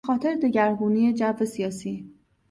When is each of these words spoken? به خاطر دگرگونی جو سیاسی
به 0.03 0.07
خاطر 0.07 0.35
دگرگونی 0.35 1.13
جو 1.13 1.45
سیاسی 1.45 2.13